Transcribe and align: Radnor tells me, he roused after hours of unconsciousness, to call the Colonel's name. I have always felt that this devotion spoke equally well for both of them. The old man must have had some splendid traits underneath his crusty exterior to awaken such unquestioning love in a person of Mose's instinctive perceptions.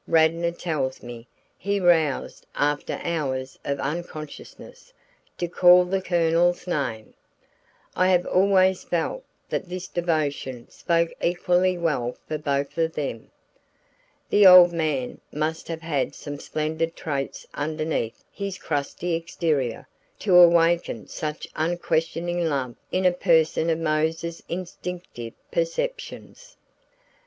Radnor 0.07 0.51
tells 0.53 1.03
me, 1.03 1.27
he 1.59 1.79
roused 1.79 2.47
after 2.55 2.99
hours 3.03 3.59
of 3.63 3.79
unconsciousness, 3.79 4.91
to 5.37 5.47
call 5.47 5.85
the 5.85 6.01
Colonel's 6.01 6.65
name. 6.65 7.13
I 7.95 8.07
have 8.09 8.25
always 8.25 8.83
felt 8.83 9.23
that 9.49 9.69
this 9.69 9.87
devotion 9.87 10.67
spoke 10.71 11.11
equally 11.21 11.77
well 11.77 12.17
for 12.27 12.39
both 12.39 12.79
of 12.79 12.93
them. 12.95 13.29
The 14.31 14.47
old 14.47 14.73
man 14.73 15.21
must 15.31 15.67
have 15.67 15.83
had 15.83 16.15
some 16.15 16.39
splendid 16.39 16.95
traits 16.95 17.45
underneath 17.53 18.23
his 18.31 18.57
crusty 18.57 19.13
exterior 19.13 19.87
to 20.17 20.35
awaken 20.35 21.09
such 21.09 21.47
unquestioning 21.55 22.45
love 22.49 22.75
in 22.91 23.05
a 23.05 23.11
person 23.11 23.69
of 23.69 23.77
Mose's 23.77 24.41
instinctive 24.49 25.33
perceptions. 25.51 26.57